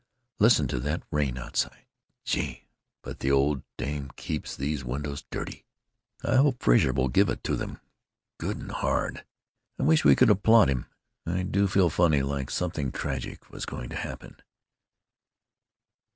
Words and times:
Listen 0.39 0.67
to 0.67 0.79
that 0.79 1.03
rain 1.11 1.37
outside. 1.37 1.85
Gee! 2.25 2.63
but 3.03 3.19
the 3.19 3.29
old 3.29 3.61
dame 3.77 4.09
keeps 4.15 4.55
these 4.55 4.83
windows 4.83 5.25
dirty. 5.29 5.63
I 6.23 6.37
hope 6.37 6.63
Frazer 6.63 6.91
will 6.91 7.07
give 7.07 7.29
it 7.29 7.43
to 7.43 7.55
them 7.55 7.79
good 8.39 8.57
and 8.57 8.71
hard. 8.71 9.23
I 9.77 9.83
wish 9.83 10.03
we 10.03 10.15
could 10.15 10.31
applaud 10.31 10.71
him. 10.71 10.87
I 11.27 11.43
do 11.43 11.67
feel 11.67 11.91
funny, 11.91 12.23
like 12.23 12.49
something 12.49 12.91
tragic 12.91 13.51
was 13.51 13.67
going 13.67 13.89
to 13.89 13.95
happen." 13.95 14.37